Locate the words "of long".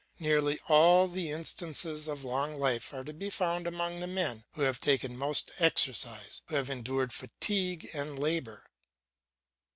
2.07-2.55